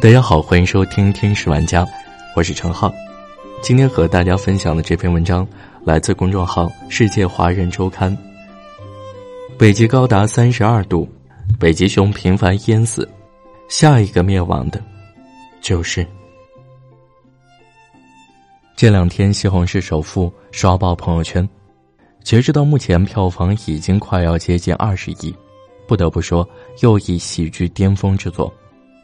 [0.00, 1.84] 大家好，欢迎收听《天使玩家》，
[2.36, 2.94] 我是陈浩。
[3.60, 5.44] 今天和大家分享的这篇文章
[5.84, 8.16] 来自公众号《世界华人周刊》。
[9.58, 11.08] 北极高达三十二度，
[11.58, 13.08] 北极熊频繁淹死，
[13.68, 14.80] 下一个灭亡的，
[15.60, 16.06] 就是
[18.76, 21.46] 这两天西红柿首富刷爆朋友圈。
[22.22, 25.34] 截止到目前，票房已经快要接近二十亿，
[25.88, 26.48] 不得不说，
[26.82, 28.54] 又一喜剧巅峰之作。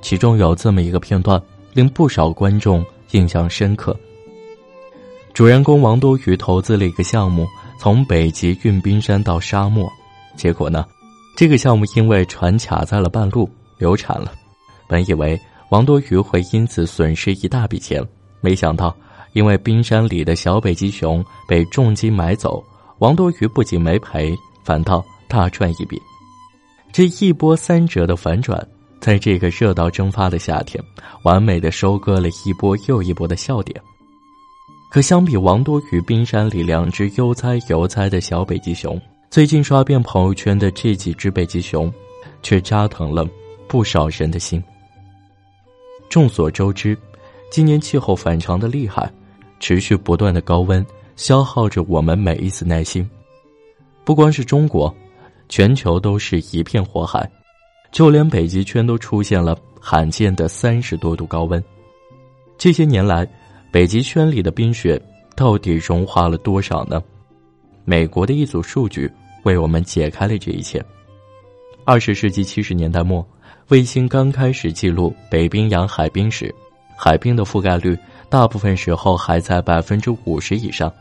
[0.00, 1.40] 其中有这么一个片段，
[1.72, 3.96] 令不少观众印象深刻。
[5.34, 7.46] 主人公王多鱼投资了一个项目，
[7.78, 9.90] 从北极运冰山到沙漠，
[10.36, 10.86] 结果呢，
[11.36, 14.32] 这个项目因为船卡在了半路，流产了。
[14.88, 15.38] 本以为
[15.70, 18.02] 王多鱼会因此损失一大笔钱，
[18.40, 18.96] 没想到
[19.34, 22.64] 因为冰山里的小北极熊被重金买走，
[22.98, 26.00] 王多鱼不仅没赔，反倒大赚一笔。
[26.92, 28.66] 这一波三折的反转。
[29.00, 30.82] 在这个热到蒸发的夏天，
[31.22, 33.80] 完美的收割了一波又一波的笑点。
[34.90, 41.92] 可相比王多鱼冰山里两只悠哉悠哉的小北极熊，最近刷遍朋友圈的这几只北极熊，
[42.42, 43.28] 却扎疼了
[43.68, 44.62] 不少人的心。
[46.08, 46.96] 众所周知，
[47.50, 49.12] 今年气候反常的厉害，
[49.60, 50.84] 持续不断的高温
[51.16, 53.08] 消耗着我们每一丝耐心。
[54.04, 54.94] 不光是中国，
[55.48, 57.28] 全球都是一片火海。
[57.96, 61.64] 就连北极圈都出现了罕见的三十多度高温。
[62.58, 63.26] 这些年来，
[63.70, 65.00] 北极圈里的冰雪
[65.34, 67.02] 到底融化了多少呢？
[67.86, 69.10] 美国的一组数据
[69.44, 70.84] 为我们解开了这一切。
[71.86, 73.26] 二十世纪七十年代末，
[73.68, 76.54] 卫星刚开始记录北冰洋海冰时，
[76.98, 80.92] 海冰的覆盖率大部分时候还在百分之五十以上。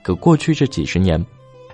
[0.00, 1.20] 可过去这几十年，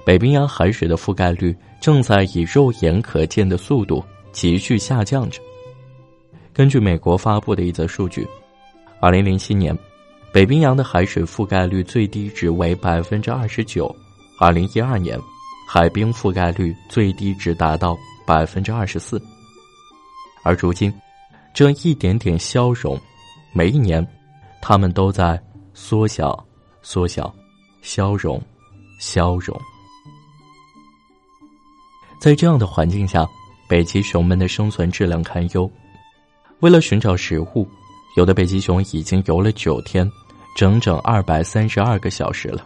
[0.03, 4.03] 北冰洋海水的覆盖率正在以肉眼可见的速度。
[4.37, 5.41] 急剧下降着。
[6.53, 8.29] 根据美国发布的一则数据，
[9.01, 9.77] 二零零七年，
[10.31, 13.87] 北冰洋的海水覆盖率最低值为百分之二十九；
[14.39, 15.19] 二零一二年，
[15.67, 17.97] 海冰覆盖率最低值达到
[18.27, 19.19] 百分之二十四。
[20.45, 20.93] 而如今，
[21.55, 23.01] 这一点点消融，
[23.55, 24.07] 每一年，
[24.61, 26.47] 它们都在缩小、
[26.83, 27.35] 缩小、
[27.81, 28.39] 消融、
[29.01, 29.59] 消融。
[32.21, 33.27] 在这样的环境下。
[33.69, 35.71] 北极熊们的生存质量堪忧，
[36.61, 37.67] 为了寻找食物，
[38.17, 40.11] 有的北极熊已经游了九天，
[40.57, 42.65] 整整二百三十二个小时了，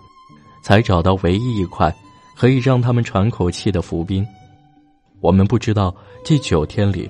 [0.63, 1.95] 才找到唯一一块
[2.37, 4.27] 可以让他们喘口气的浮冰。
[5.21, 5.95] 我们不知道
[6.25, 7.09] 这九天里，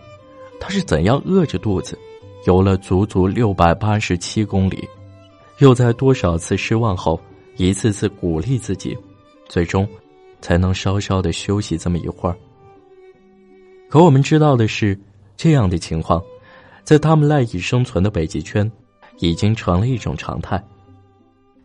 [0.60, 1.98] 他是怎样饿着肚子，
[2.46, 4.88] 游了足足六百八十七公里，
[5.58, 7.20] 又在多少次失望后，
[7.56, 8.96] 一次次鼓励自己，
[9.48, 9.86] 最终，
[10.40, 12.36] 才能稍稍的休息这么一会儿。
[13.90, 14.96] 可我们知道的是，
[15.36, 16.22] 这样的情况，
[16.84, 18.70] 在他们赖以生存的北极圈，
[19.18, 20.62] 已经成了一种常态。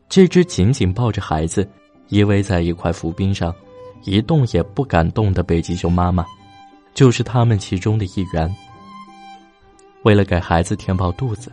[0.09, 1.69] 这只紧紧抱着孩子，
[2.09, 3.53] 依偎在一块浮冰上，
[4.05, 6.25] 一动也不敢动的北极熊妈妈，
[6.95, 8.51] 就是他们其中的一员。
[10.01, 11.51] 为了给孩子填饱肚子，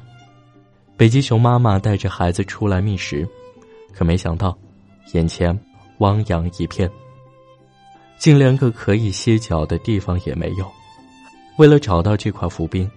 [0.97, 3.29] 北极熊妈妈带着孩子出来觅食，
[3.93, 4.57] 可没想到，
[5.13, 5.59] 眼前
[5.99, 6.91] 汪洋一片。
[8.23, 10.65] 竟连个可以歇脚的地方也没有。
[11.59, 12.89] 为了找到这块浮冰，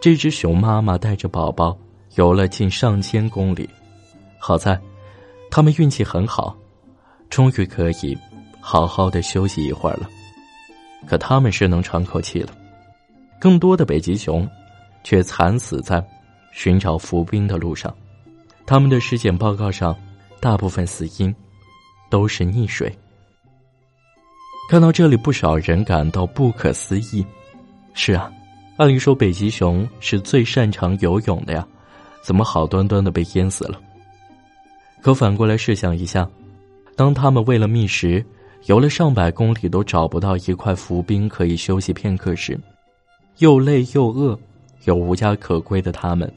[0.00, 1.78] 这只熊妈妈带着宝宝
[2.16, 3.70] 游了近上千公里。
[4.40, 4.76] 好在，
[5.52, 6.56] 他们运气很好，
[7.30, 8.18] 终于可以
[8.60, 10.10] 好好的休息一会儿了。
[11.06, 12.52] 可他们是能喘口气了，
[13.38, 14.50] 更多的北极熊
[15.04, 16.04] 却惨死在
[16.50, 17.94] 寻找浮冰的路上。
[18.66, 19.96] 他们的尸检报告上，
[20.40, 21.32] 大部分死因
[22.10, 22.92] 都是溺水。
[24.68, 27.24] 看到这里，不少人感到不可思议。
[27.94, 28.30] 是啊，
[28.76, 31.64] 按理说北极熊是最擅长游泳的呀，
[32.20, 33.80] 怎么好端端的被淹死了？
[35.00, 36.28] 可反过来试想一下，
[36.96, 38.24] 当他们为了觅食，
[38.64, 42.58] 游了上百公里都找不到一块浮冰可以休息片刻时，
[43.38, 44.36] 又累又饿
[44.84, 46.30] 又无家可归的他们，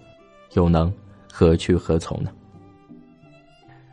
[0.54, 0.94] 又能
[1.32, 2.30] 何去何从呢？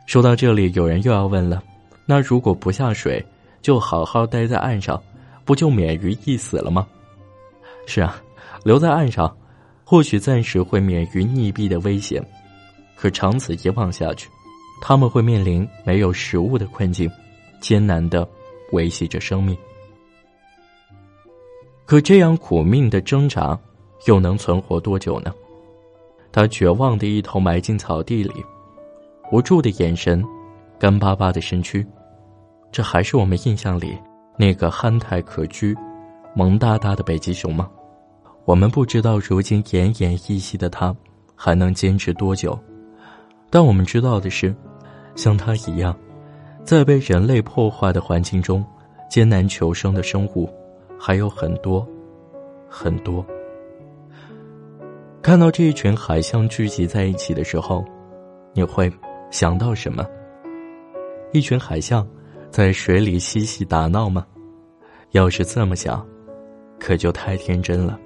[0.05, 1.63] 说到这里，有人又要问了：
[2.05, 3.25] 那如果不下水？
[3.61, 5.01] 就好好待在岸上，
[5.45, 6.87] 不就免于一死了吗？
[7.85, 8.21] 是啊，
[8.63, 9.35] 留在岸上，
[9.83, 12.25] 或许暂时会免于溺毙的危险，
[12.95, 14.29] 可长此以往下去，
[14.81, 17.09] 他们会面临没有食物的困境，
[17.59, 18.27] 艰难的
[18.71, 19.57] 维系着生命。
[21.85, 23.57] 可这样苦命的挣扎，
[24.05, 25.33] 又能存活多久呢？
[26.31, 28.43] 他绝望的一头埋进草地里，
[29.31, 30.23] 无助的眼神，
[30.77, 31.85] 干巴巴的身躯。
[32.77, 33.97] 这还是我们印象里
[34.37, 35.75] 那个憨态可掬、
[36.35, 37.67] 萌哒哒的北极熊吗？
[38.45, 40.95] 我们不知道如今奄奄一息的他
[41.35, 42.55] 还能坚持多久，
[43.49, 44.55] 但我们知道的是，
[45.15, 45.97] 像他一样，
[46.63, 48.63] 在被人类破坏的环境中
[49.09, 50.47] 艰难求生的生物
[50.99, 51.83] 还有很多，
[52.69, 53.25] 很多。
[55.23, 57.83] 看到这一群海象聚集在一起的时候，
[58.53, 58.87] 你会
[59.31, 60.05] 想到什么？
[61.33, 62.07] 一群海象
[62.49, 64.25] 在水里嬉戏打闹吗？
[65.11, 66.05] 要是这么想，
[66.79, 67.99] 可就太天真了。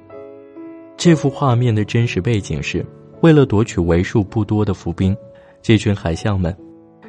[0.97, 2.85] 这幅画面的真实背景是，
[3.21, 5.15] 为了夺取为数不多的浮冰，
[5.61, 6.55] 这群海象们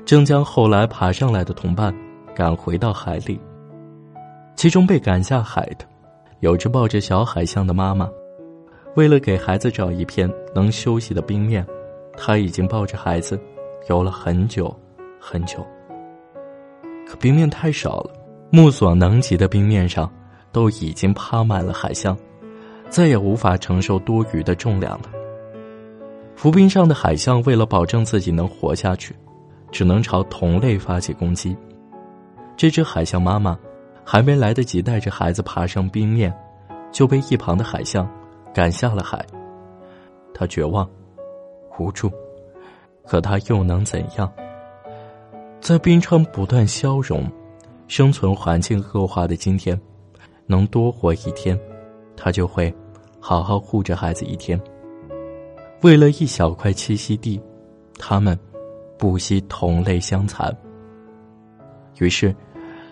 [0.04, 1.94] 正将后来爬上来的同伴
[2.34, 3.38] 赶回到海里。
[4.56, 5.84] 其中被赶下海的，
[6.40, 8.08] 有着抱着小海象的妈妈，
[8.94, 11.66] 为了给孩子找一片能休息的冰面，
[12.16, 13.38] 她已经抱着孩子
[13.88, 14.74] 游了很久
[15.20, 15.66] 很久。
[17.18, 18.10] 冰面太少了，
[18.50, 20.10] 目所能及的冰面上
[20.50, 22.16] 都已经趴满了海象。
[22.88, 25.08] 再也无法承受多余的重量了。
[26.36, 29.16] 浮冰上的海象为了保证自己能活下去，
[29.70, 31.56] 只能朝同类发起攻击。
[32.54, 33.58] 这只海象妈妈
[34.04, 36.30] 还没来得及带着孩子爬上冰面，
[36.90, 38.06] 就被一旁的海象
[38.52, 39.24] 赶下了海。
[40.34, 40.86] 他绝望、
[41.78, 42.10] 无助，
[43.06, 44.30] 可他又能怎样？
[45.62, 47.24] 在冰川不断消融、
[47.86, 49.80] 生存环境恶化的今天，
[50.44, 51.58] 能多活一天，
[52.16, 52.74] 他就会。
[53.24, 54.60] 好好护着孩子一天。
[55.82, 57.40] 为了一小块栖息地，
[57.96, 58.36] 他们
[58.98, 60.52] 不惜同类相残。
[62.00, 62.34] 于是，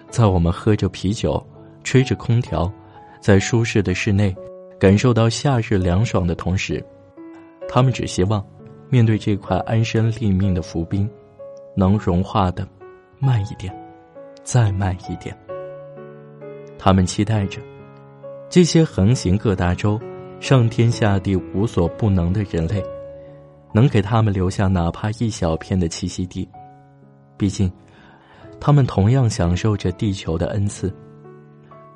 [0.08, 1.44] 在我们喝着啤酒、
[1.82, 2.72] 吹着空调，
[3.20, 4.32] 在舒适的室内
[4.78, 6.80] 感受到夏日凉爽的同时，
[7.68, 8.40] 他们只希望
[8.88, 11.10] 面对这块安身立命的浮冰，
[11.74, 12.66] 能融化的
[13.18, 13.74] 慢一点，
[14.42, 15.36] 再慢一点。
[16.78, 17.60] 他们期待着
[18.48, 20.00] 这些横行各大洲。
[20.40, 22.82] 上天下地无所不能的人类，
[23.74, 26.48] 能给他们留下哪怕一小片的栖息地。
[27.36, 27.70] 毕竟，
[28.58, 30.90] 他们同样享受着地球的恩赐。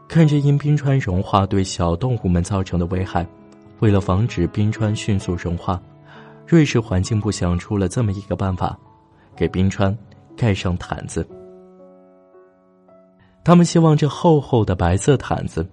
[0.06, 3.26] 看着因冰川融化对小动物们造成的危害，
[3.81, 5.81] 为了防止冰川迅速融化，
[6.47, 8.79] 瑞士环境部想出了这么一个办法：
[9.37, 9.97] 给冰川
[10.37, 11.27] 盖上毯子。
[13.45, 15.67] 他们希望这厚厚的白色毯子。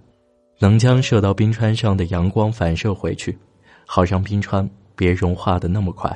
[0.63, 3.36] 能将射到冰川上的阳光反射回去，
[3.88, 6.16] 好让冰川别融化的那么快。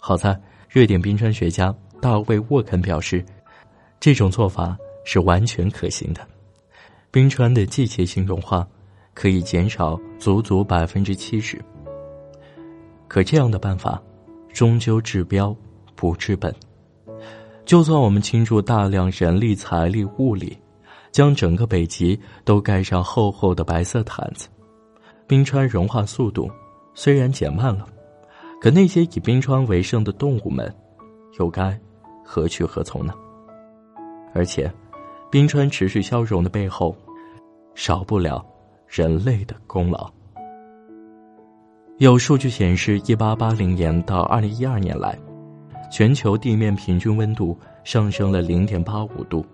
[0.00, 0.40] 好在，
[0.70, 3.26] 瑞典冰川学家大卫沃肯表示，
[3.98, 6.20] 这种做法是完全可行的。
[7.10, 8.64] 冰川的季节性融化
[9.14, 11.60] 可以减少足足百分之七十。
[13.08, 14.00] 可这样的办法，
[14.52, 15.52] 终究治标
[15.96, 16.54] 不治本。
[17.64, 20.56] 就算我们倾注大量人力、财力、物力。
[21.12, 24.48] 将整个北极都盖上厚厚的白色毯子，
[25.26, 26.50] 冰川融化速度
[26.92, 27.86] 虽然减慢了，
[28.60, 30.70] 可那些以冰川为生的动物们，
[31.38, 31.74] 又该
[32.22, 33.14] 何去何从呢？
[34.34, 34.70] 而且，
[35.30, 36.94] 冰川持续消融的背后，
[37.74, 38.44] 少不了
[38.86, 40.10] 人类的功劳。
[41.96, 45.18] 有数据显示，一八八零年到二零一二年来，
[45.90, 49.44] 全球地面平均温度上升了零点八五度。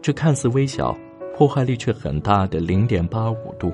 [0.00, 0.96] 这看似微小、
[1.36, 3.72] 破坏力却很大的零点八五度，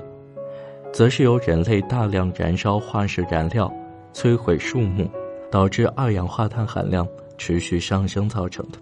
[0.91, 3.71] 则是由人类大量燃烧化石燃料、
[4.13, 5.07] 摧毁树木，
[5.51, 7.07] 导致二氧化碳含量
[7.37, 8.79] 持续上升造成的。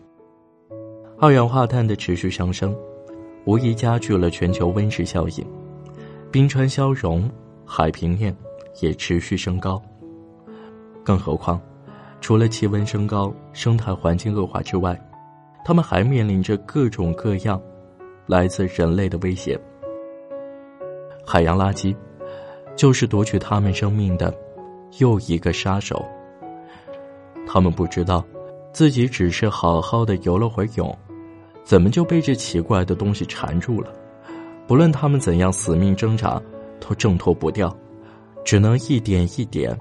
[1.20, 2.76] 二氧化碳的持续上升，
[3.46, 5.46] 无疑加剧了全球温室效应，
[6.32, 7.30] 冰川消融，
[7.66, 8.36] 海平面
[8.82, 9.82] 也持续升高。
[11.04, 11.62] 更何况，
[12.24, 14.98] 除了气温升高、生态环境恶化之外，
[15.66, 17.62] 他们还面临着各种各样
[18.26, 19.60] 来自人类的威胁。
[21.26, 21.94] 海洋垃圾
[22.78, 24.34] 就是夺取他们生命的
[25.00, 26.02] 又一个杀手。
[27.46, 28.24] 他们不知道
[28.72, 30.98] 自己只是好好的游了会泳，
[31.66, 33.92] 怎么就被这奇怪的东西缠住了？
[34.66, 36.42] 不论他们怎样死命挣扎，
[36.80, 37.76] 都挣脱不掉，
[38.46, 39.78] 只能一点一点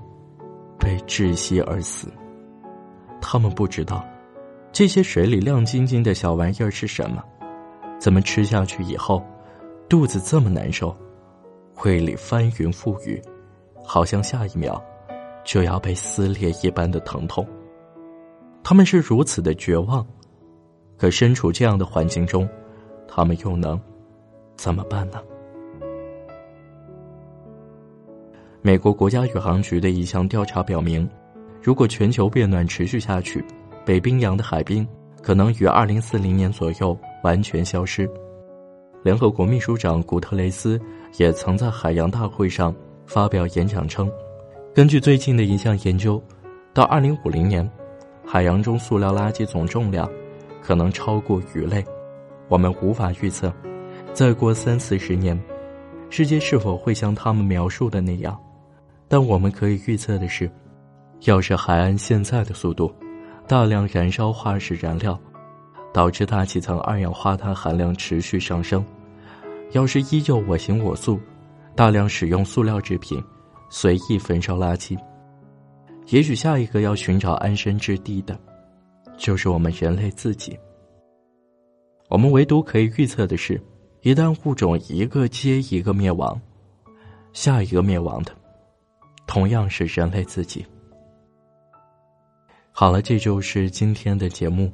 [0.77, 2.09] 被窒息而死。
[3.23, 4.05] 他们不知道。
[4.73, 7.23] 这些水里亮晶晶的小玩意儿是什么？
[7.99, 9.23] 怎么吃下去以后，
[9.89, 10.97] 肚子这么难受，
[11.85, 13.23] 胃里翻云覆雨，
[13.85, 14.83] 好像下一秒
[15.45, 17.47] 就要被撕裂一般的疼痛。
[18.65, 20.07] 他们是如此的绝望，
[20.97, 22.49] 可身处这样的环境中，
[23.07, 23.81] 他们又能
[24.57, 25.21] 怎么办呢？
[28.63, 31.09] 美国国家宇航局的一项调查表明，
[31.63, 33.43] 如果全球变暖持续下去，
[33.87, 34.87] 北冰洋的海冰
[35.23, 38.11] 可能于二零四零年左右完全消失。
[39.05, 40.81] 联合国秘书长古特雷斯
[41.19, 42.75] 也曾在海洋大会上
[43.07, 44.11] 发表演讲称，
[44.75, 46.21] 根据最近的一项研究，
[46.75, 47.69] 到二零五零年，
[48.27, 50.11] 海洋中塑料垃圾总重量
[50.61, 51.85] 可能超过鱼类。
[52.49, 53.53] 我们无法预测，
[54.13, 55.41] 再过三四十年，
[56.11, 58.37] 世界是否会像他们描述的那样。
[59.07, 60.51] 但我们可以预测的是，
[61.25, 62.93] 要是还按现在的速度，
[63.47, 65.19] 大量燃烧化石燃料，
[65.93, 68.83] 导致大气层二氧化碳含量持续上升；
[69.71, 71.21] 要是依旧我行我素，
[71.77, 73.23] 大量使用塑料制品，
[73.71, 74.99] 随意焚烧垃圾，
[76.09, 78.37] 也许下一个要寻找安身之地的，
[79.17, 80.59] 就是我们人类自己。
[82.09, 83.63] 我们唯独可以预测的是，
[84.01, 86.39] 一旦物种一个接一个灭亡，
[87.33, 88.33] 下一个灭亡的。
[89.25, 90.67] 同样是人类自己。
[92.75, 94.73] 好了，这就是今天的节目。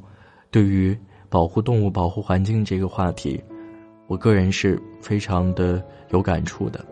[0.50, 0.96] 对于
[1.28, 3.42] 保护动物、保护环境这个话题，
[4.06, 6.82] 我个人是非常的有感触的。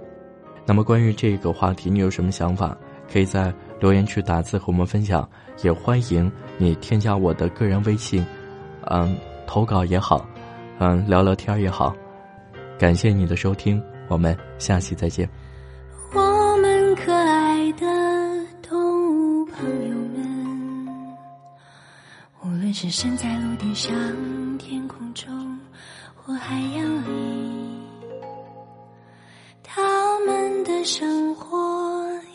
[0.66, 2.76] 那么，关于这个话题，你有什么想法？
[3.10, 5.26] 可以在留言区打字和我们分享。
[5.62, 8.26] 也欢迎你添加我的个人微信，
[8.90, 10.28] 嗯，投稿也好，
[10.80, 11.96] 嗯，聊聊天也好。
[12.78, 15.26] 感谢你的收听，我们下期再见。
[22.78, 23.90] 是身在陆地上、
[24.59, 25.59] 天空中
[26.14, 27.80] 或海洋里，
[29.62, 31.56] 他们的生活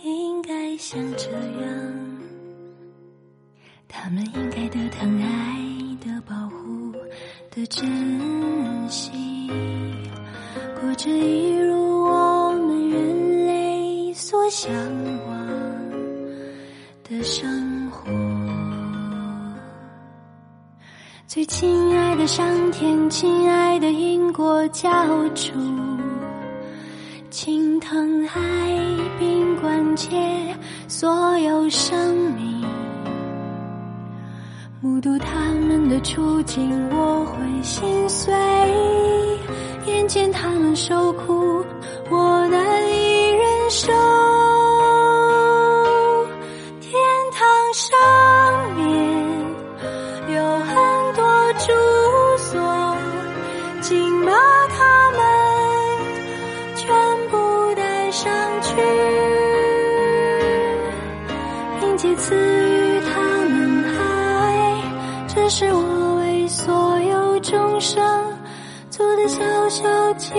[0.03, 1.29] 应该像这
[1.61, 2.19] 样，
[3.87, 5.59] 他们应该的疼爱、
[6.03, 6.91] 的保护、
[7.51, 9.11] 的珍惜，
[10.81, 14.73] 过着一如我们人类所向
[15.27, 15.47] 往
[17.03, 17.70] 的生
[21.33, 24.89] 最亲爱的上天，亲爱的因果教
[25.29, 25.53] 主，
[27.29, 28.37] 请疼爱
[29.17, 30.09] 并关切
[30.89, 32.65] 所有生命，
[34.81, 38.33] 目睹他们的处境，我会心碎。
[39.87, 41.63] 眼见他们受苦，
[42.09, 42.45] 我
[65.53, 68.01] 是我为所有众生
[68.89, 70.33] 做的小小祈